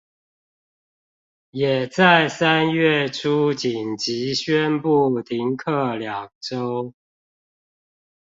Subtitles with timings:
[1.51, 6.91] 也在三月初緊急宣布停課兩週